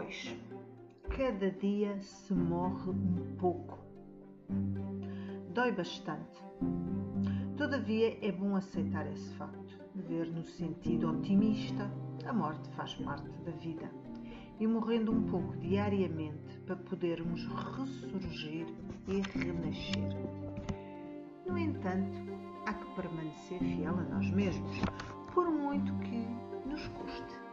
Pois, 0.00 0.34
cada 1.14 1.50
dia 1.50 2.00
se 2.00 2.32
morre 2.32 2.88
um 2.88 3.36
pouco. 3.36 3.78
Dói 5.52 5.72
bastante. 5.72 6.42
Todavia 7.58 8.16
é 8.26 8.32
bom 8.32 8.56
aceitar 8.56 9.06
esse 9.12 9.34
facto, 9.34 9.78
ver 9.94 10.26
no 10.32 10.42
sentido 10.42 11.10
otimista, 11.10 11.92
a 12.26 12.32
morte 12.32 12.66
faz 12.70 12.94
parte 12.94 13.28
da 13.42 13.50
vida. 13.50 13.90
E 14.58 14.66
morrendo 14.66 15.12
um 15.12 15.24
pouco 15.24 15.54
diariamente 15.58 16.58
para 16.60 16.76
podermos 16.76 17.44
ressurgir 17.76 18.68
e 19.06 19.20
renascer. 19.38 20.16
No 21.46 21.58
entanto, 21.58 22.16
há 22.64 22.72
que 22.72 22.94
permanecer 22.94 23.58
fiel 23.58 23.98
a 23.98 24.04
nós 24.04 24.30
mesmos, 24.30 24.80
por 25.34 25.50
muito 25.50 25.92
que 25.98 26.26
nos 26.66 26.88
custe, 26.88 27.49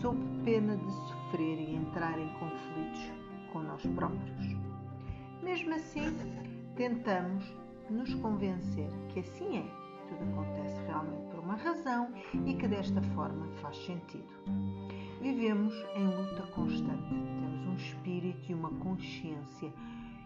sob 0.00 0.18
pena 0.44 0.76
de 0.76 0.90
sofrer 0.90 1.58
e 1.58 1.74
entrar 1.74 2.18
em 2.18 2.28
conflitos 2.34 3.12
com 3.52 3.60
nós 3.60 3.84
próprios. 3.86 4.56
Mesmo 5.42 5.74
assim, 5.74 6.16
tentamos 6.76 7.44
nos 7.90 8.14
convencer 8.14 8.88
que 9.08 9.20
assim 9.20 9.58
é, 9.58 9.62
tudo 10.08 10.24
acontece 10.30 10.80
realmente 10.86 11.30
por 11.30 11.40
uma 11.40 11.54
razão 11.56 12.12
e 12.46 12.54
que 12.54 12.66
desta 12.66 13.02
forma 13.14 13.46
faz 13.60 13.76
sentido. 13.84 14.28
Vivemos 15.20 15.74
em 15.96 16.06
luta 16.06 16.42
constante, 16.54 17.08
temos 17.08 17.66
um 17.66 17.74
espírito 17.74 18.50
e 18.50 18.54
uma 18.54 18.70
consciência 18.70 19.72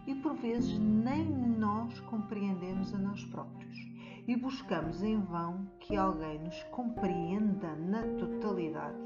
e 0.09 0.15
por 0.15 0.33
vezes 0.37 0.79
nem 0.79 1.23
nós 1.29 1.99
compreendemos 1.99 2.95
a 2.95 2.97
nós 2.97 3.23
próprios 3.25 3.77
e 4.27 4.35
buscamos 4.35 5.03
em 5.03 5.21
vão 5.21 5.69
que 5.79 5.95
alguém 5.95 6.39
nos 6.39 6.63
compreenda 6.71 7.75
na 7.75 8.01
totalidade. 8.17 8.97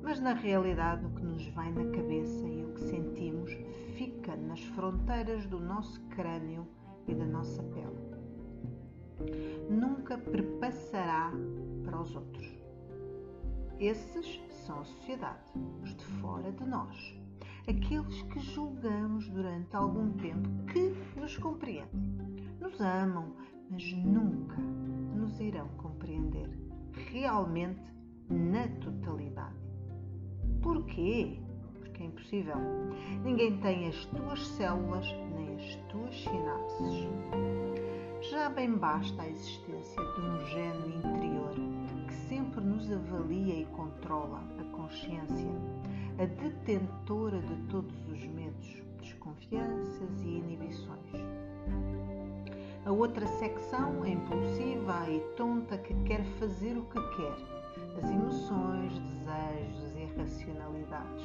Mas 0.00 0.20
na 0.20 0.32
realidade 0.32 1.04
o 1.04 1.10
que 1.10 1.24
nos 1.24 1.44
vai 1.48 1.72
na 1.72 1.90
cabeça 1.90 2.46
e 2.46 2.64
o 2.66 2.72
que 2.74 2.82
sentimos 2.82 3.50
fica 3.96 4.36
nas 4.36 4.60
fronteiras 4.60 5.44
do 5.46 5.58
nosso 5.58 6.00
crânio 6.10 6.64
e 7.08 7.14
da 7.16 7.26
nossa 7.26 7.60
pele. 7.64 7.98
Nunca 9.68 10.18
perpassará 10.18 11.32
para 11.84 12.00
os 12.00 12.14
outros. 12.14 12.48
Esses 13.80 14.40
são 14.64 14.78
a 14.78 14.84
sociedade, 14.84 15.42
os 15.82 15.96
de 15.96 16.04
fora 16.04 16.52
de 16.52 16.64
nós, 16.64 17.18
aqueles 17.68 18.22
que 18.22 18.40
julgamos 18.40 19.28
durante 19.28 19.76
algum 19.76 20.10
tempo 20.12 20.48
que 20.72 20.94
nos 21.20 21.36
compreendem, 21.36 21.90
nos 22.60 22.80
amam, 22.80 23.34
mas 23.70 23.92
nunca 23.92 24.56
nos 24.56 25.38
irão 25.38 25.68
compreender 25.76 26.48
realmente 27.12 27.92
na 28.30 28.66
totalidade. 28.80 29.56
Porquê? 30.62 31.38
Porque 31.78 32.02
é 32.02 32.06
impossível. 32.06 32.56
Ninguém 33.22 33.58
tem 33.60 33.88
as 33.88 34.06
tuas 34.06 34.46
células 34.46 35.06
nem 35.34 35.54
as 35.56 35.74
tuas 35.90 36.22
sinapses. 36.22 37.08
Já 38.30 38.48
bem 38.48 38.76
basta 38.76 39.22
a 39.22 39.28
existência 39.28 40.02
de 40.02 40.20
um 40.20 40.40
gene 40.46 40.96
interior 40.96 41.77
sempre 42.58 42.64
nos 42.64 42.90
avalia 42.90 43.60
e 43.60 43.64
controla 43.66 44.42
a 44.58 44.64
consciência, 44.76 45.50
a 46.18 46.24
detentora 46.24 47.40
de 47.40 47.56
todos 47.68 48.08
os 48.08 48.26
medos, 48.26 48.82
desconfianças 49.00 50.22
e 50.22 50.28
inibições. 50.28 51.12
A 52.84 52.90
outra 52.90 53.26
secção 53.26 54.04
é 54.04 54.10
impulsiva 54.10 55.08
e 55.08 55.20
tonta 55.36 55.78
que 55.78 55.94
quer 56.02 56.24
fazer 56.40 56.76
o 56.76 56.84
que 56.86 57.00
quer, 57.16 57.36
as 58.02 58.10
emoções, 58.10 58.92
desejos 58.98 59.96
e 59.96 60.04
racionalidades. 60.18 61.24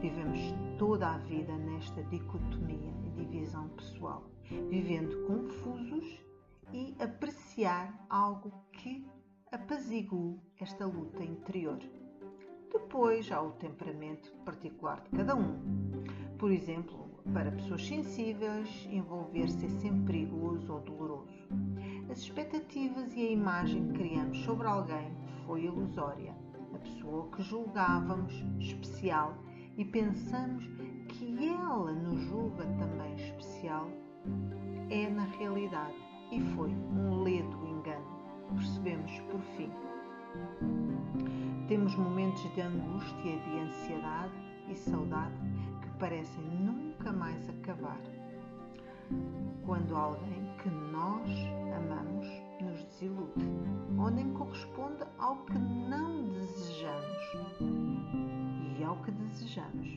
Vivemos 0.00 0.40
toda 0.78 1.08
a 1.08 1.18
vida 1.18 1.52
nesta 1.54 2.02
dicotomia 2.04 2.94
e 3.04 3.10
divisão 3.10 3.68
pessoal, 3.70 4.24
vivendo 4.70 5.26
confusos 5.26 6.18
e 6.72 6.94
apreciar 6.98 8.06
algo 8.08 8.52
que 8.72 9.06
apazigue 9.52 10.40
esta 10.60 10.84
luta 10.86 11.22
interior. 11.22 11.78
Depois 12.72 13.30
há 13.30 13.40
o 13.40 13.52
temperamento 13.52 14.32
particular 14.44 15.00
de 15.02 15.10
cada 15.10 15.36
um. 15.36 15.56
Por 16.36 16.50
exemplo, 16.50 17.08
para 17.32 17.52
pessoas 17.52 17.86
sensíveis, 17.86 18.88
envolver-se 18.90 19.66
é 19.66 19.68
sempre 19.68 20.26
perigoso 20.26 20.72
ou 20.72 20.80
doloroso. 20.80 21.48
As 22.10 22.18
expectativas 22.18 23.14
e 23.14 23.26
a 23.26 23.30
imagem 23.30 23.86
que 23.88 23.98
criamos 23.98 24.38
sobre 24.38 24.66
alguém 24.66 25.12
foi 25.46 25.64
ilusória. 25.64 26.34
A 26.74 26.78
pessoa 26.78 27.28
que 27.30 27.42
julgávamos 27.42 28.34
especial 28.58 29.38
e 29.76 29.84
pensamos 29.84 30.64
que 31.08 31.48
ela 31.48 31.92
nos 31.92 32.20
julga 32.22 32.64
também 32.78 33.14
especial 33.14 33.88
é 34.90 35.08
na 35.08 35.24
realidade 35.24 35.96
e 36.32 36.40
foi 36.54 36.70
um 36.70 37.22
ledo 37.22 37.66
engano. 37.66 38.15
Percebemos 38.54 39.18
por 39.30 39.40
fim. 39.56 39.70
Temos 41.68 41.94
momentos 41.96 42.42
de 42.54 42.60
angústia, 42.60 43.38
de 43.38 43.58
ansiedade 43.58 44.34
e 44.68 44.76
saudade 44.76 45.34
que 45.82 45.88
parecem 45.98 46.44
nunca 46.44 47.12
mais 47.12 47.48
acabar. 47.48 48.00
Quando 49.64 49.96
alguém 49.96 50.54
que 50.62 50.68
nós 50.68 51.28
amamos 51.76 52.26
nos 52.60 52.82
desilude 52.84 53.44
ou 53.98 54.10
nem 54.10 54.32
corresponde 54.32 55.04
ao 55.18 55.36
que 55.44 55.58
não 55.58 56.28
desejamos 56.30 57.16
ao 58.86 58.96
que 59.02 59.10
desejamos. 59.10 59.88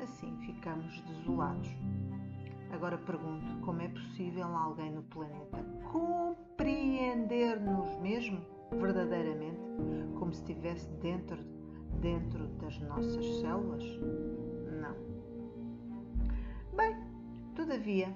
Assim 0.00 0.36
ficamos 0.44 1.00
desolados. 1.02 1.68
Agora 2.70 2.98
pergunto: 2.98 3.60
como 3.64 3.80
é 3.80 3.88
possível 3.88 4.46
alguém 4.46 4.92
no 4.92 5.02
planeta 5.04 5.58
compreender-nos 6.98 7.96
mesmo 8.00 8.40
verdadeiramente, 8.72 9.60
como 10.18 10.32
se 10.32 10.40
estivesse 10.40 10.88
dentro, 11.00 11.38
dentro 12.00 12.48
das 12.60 12.76
nossas 12.80 13.24
células? 13.40 13.84
Não. 14.80 14.96
Bem, 16.76 16.96
todavia, 17.54 18.08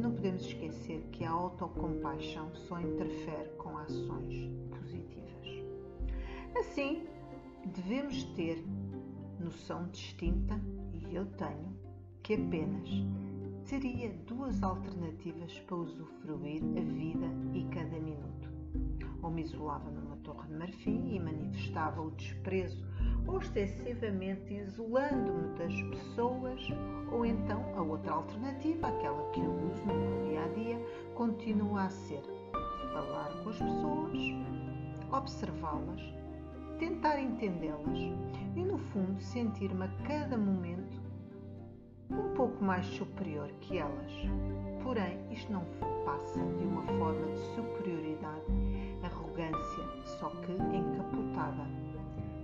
não 0.00 0.10
podemos 0.10 0.42
esquecer 0.42 1.06
que 1.12 1.24
a 1.24 1.30
autocompaixão 1.30 2.52
só 2.56 2.80
interfere 2.80 3.50
com 3.50 3.78
ações 3.78 4.50
positivas. 4.68 5.64
Assim, 6.58 7.06
devemos 7.66 8.24
ter 8.34 8.64
noção 9.38 9.86
distinta, 9.90 10.60
e 10.92 11.14
eu 11.14 11.24
tenho, 11.36 11.72
que 12.24 12.34
apenas 12.34 12.88
teria 13.68 14.10
duas 14.26 14.62
alternativas 14.62 15.58
para 15.60 15.76
usufruir 15.76 16.62
a 16.76 16.80
vida 16.80 17.26
e 17.54 17.64
cada 17.74 17.98
minuto. 17.98 18.52
Ou 19.22 19.30
me 19.30 19.42
isolava 19.42 19.90
numa 19.90 20.16
torre 20.18 20.48
de 20.48 20.54
marfim 20.54 21.14
e 21.14 21.18
manifestava 21.18 22.02
o 22.02 22.10
desprezo 22.10 22.84
ostensivamente 23.26 24.52
isolando-me 24.52 25.56
das 25.56 25.80
pessoas, 25.82 26.60
ou 27.10 27.24
então 27.24 27.64
a 27.74 27.82
outra 27.82 28.12
alternativa, 28.12 28.88
aquela 28.88 29.30
que 29.30 29.40
eu 29.40 29.50
uso 29.50 29.82
no 29.86 29.94
meu 29.94 30.28
dia 30.28 30.44
a 30.44 30.48
dia, 30.48 30.86
continua 31.14 31.84
a 31.84 31.90
ser 31.90 32.22
falar 32.92 33.32
com 33.42 33.48
as 33.48 33.58
pessoas, 33.58 34.18
observá-las, 35.10 36.02
tentar 36.78 37.18
entendê-las 37.18 37.98
e, 38.56 38.60
no 38.62 38.76
fundo, 38.76 39.20
sentir-me 39.22 39.84
a 39.84 39.88
cada 40.06 40.36
momento 40.36 41.03
um 42.10 42.34
pouco 42.34 42.62
mais 42.62 42.86
superior 42.86 43.48
que 43.60 43.78
elas. 43.78 44.12
Porém, 44.82 45.18
isto 45.32 45.52
não 45.52 45.64
passa 46.04 46.38
de 46.38 46.64
uma 46.64 46.82
forma 46.82 47.26
de 47.32 47.38
superioridade, 47.54 48.44
arrogância, 49.02 49.84
só 50.04 50.30
que 50.30 50.52
encapotada. 50.52 51.66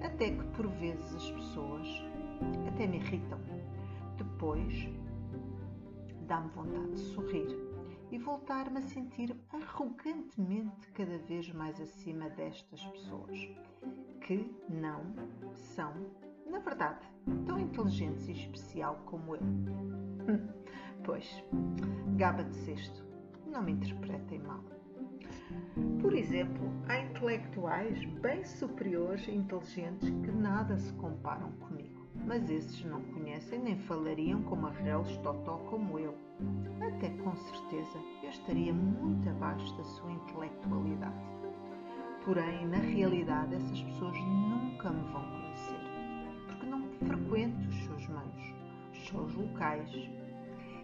Até 0.02 0.30
que 0.30 0.44
por 0.56 0.66
vezes 0.68 1.14
as 1.14 1.30
pessoas 1.30 1.86
até 2.66 2.86
me 2.86 2.96
irritam. 2.96 3.38
Depois 4.16 4.88
dá-me 6.26 6.48
vontade 6.50 6.92
de 6.92 7.00
sorrir 7.00 7.70
e 8.10 8.18
voltar-me 8.18 8.78
a 8.78 8.82
sentir 8.82 9.36
arrogantemente 9.52 10.90
cada 10.92 11.18
vez 11.18 11.52
mais 11.52 11.80
acima 11.80 12.28
destas 12.30 12.84
pessoas 12.86 13.38
que 14.20 14.50
não 14.68 15.02
são, 15.54 15.92
na 16.50 16.58
verdade, 16.58 16.98
tão 17.46 17.58
inteligentes 17.58 18.28
e 18.28 18.32
especial 18.32 19.00
como 19.06 19.36
eu. 19.36 19.42
pois, 21.04 21.44
gaba 22.16 22.42
de 22.42 22.54
sexto, 22.56 23.04
não 23.46 23.62
me 23.62 23.72
interpretem 23.72 24.40
mal. 24.40 24.60
Por 26.00 26.12
exemplo, 26.12 26.68
há 26.88 26.98
intelectuais 26.98 28.04
bem 28.20 28.44
superiores 28.44 29.26
e 29.28 29.32
inteligentes 29.32 30.10
que 30.10 30.32
nada 30.32 30.76
se 30.76 30.92
comparam 30.94 31.52
comigo, 31.52 32.06
mas 32.26 32.50
esses 32.50 32.84
não 32.84 33.00
conhecem 33.02 33.60
nem 33.60 33.78
falariam 33.78 34.42
como 34.42 34.66
a 34.66 34.70
reles 34.70 35.16
totó 35.18 35.58
como 35.70 35.98
eu. 35.98 36.16
Até 36.80 37.10
com 37.10 37.34
certeza 37.36 37.98
eu 38.22 38.30
estaria 38.30 38.72
muito 38.72 39.28
abaixo 39.28 39.76
da 39.76 39.84
sua 39.84 40.10
intelectualidade. 40.10 41.30
Porém, 42.24 42.66
na 42.66 42.78
realidade, 42.78 43.54
essas 43.54 43.82
pessoas 43.82 44.16
nunca 44.18 44.90
me 44.90 45.02
vão 45.12 45.39
frequento 47.06 47.68
os 47.68 47.84
seus 47.84 48.08
meios, 48.08 48.54
os 48.92 49.08
seus 49.08 49.34
locais, 49.34 49.90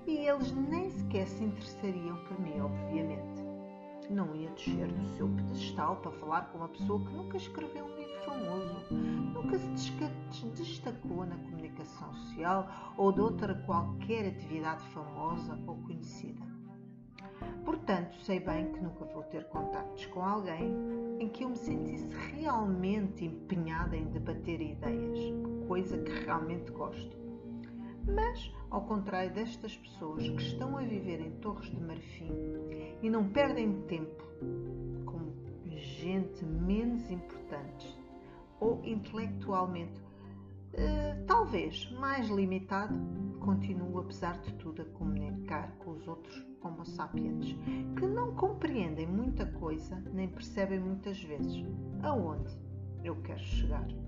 e 0.06 0.18
eles 0.18 0.52
nem 0.52 0.90
sequer 0.90 1.26
se 1.26 1.44
interessariam 1.44 2.16
por 2.24 2.40
mim, 2.40 2.60
obviamente. 2.60 3.44
Não 4.08 4.36
ia 4.36 4.50
descer 4.50 4.86
do 4.86 5.04
seu 5.16 5.28
pedestal 5.28 5.96
para 5.96 6.12
falar 6.12 6.42
com 6.52 6.58
uma 6.58 6.68
pessoa 6.68 7.04
que 7.04 7.12
nunca 7.12 7.36
escreveu 7.36 7.84
um 7.84 7.96
livro 7.96 8.20
famoso, 8.24 8.94
nunca 8.94 9.58
se 9.58 10.46
destacou 10.54 11.26
na 11.26 11.36
comunicação 11.36 12.12
social 12.14 12.94
ou 12.96 13.10
de 13.10 13.20
outra 13.20 13.54
qualquer 13.66 14.28
atividade 14.28 14.84
famosa 14.90 15.58
ou 15.66 15.74
conhecida. 15.78 16.46
Portanto, 17.64 18.16
sei 18.20 18.38
bem 18.38 18.72
que 18.72 18.80
nunca 18.80 19.04
vou 19.06 19.24
ter 19.24 19.44
contactos 19.48 20.06
com 20.06 20.22
alguém 20.22 20.72
em 21.18 21.28
que 21.28 21.42
eu 21.42 21.50
me 21.50 21.56
sentisse 21.56 22.14
realmente 22.36 23.24
empenhada 23.24 23.96
em 23.96 24.04
debater 24.04 24.60
ideias, 24.60 25.18
coisa 25.76 25.98
que 25.98 26.24
realmente 26.24 26.72
gosto. 26.72 27.14
Mas, 28.06 28.50
ao 28.70 28.80
contrário 28.86 29.30
destas 29.34 29.76
pessoas 29.76 30.26
que 30.26 30.40
estão 30.40 30.78
a 30.78 30.80
viver 30.80 31.20
em 31.20 31.32
Torres 31.32 31.68
de 31.68 31.78
Marfim 31.78 32.32
e 33.02 33.10
não 33.10 33.28
perdem 33.28 33.82
tempo 33.82 34.24
com 35.04 35.34
gente 35.66 36.46
menos 36.46 37.10
importante 37.10 37.94
ou 38.58 38.80
intelectualmente 38.86 40.00
eh, 40.72 41.22
talvez 41.26 41.90
mais 41.90 42.26
limitado, 42.30 42.98
continuo, 43.40 43.98
apesar 43.98 44.40
de 44.40 44.54
tudo, 44.54 44.80
a 44.80 44.84
comunicar 44.86 45.76
com 45.80 45.90
os 45.90 46.08
outros 46.08 46.42
Homo 46.62 46.86
sapiens, 46.86 47.52
que 47.98 48.06
não 48.06 48.34
compreendem 48.34 49.06
muita 49.06 49.44
coisa 49.44 50.02
nem 50.14 50.26
percebem 50.26 50.80
muitas 50.80 51.22
vezes 51.22 51.66
aonde 52.02 52.56
eu 53.04 53.14
quero 53.16 53.44
chegar. 53.44 54.05